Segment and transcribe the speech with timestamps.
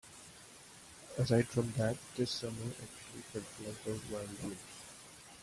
[1.15, 4.57] Aside from that, this summer actually felt like a whirlwind.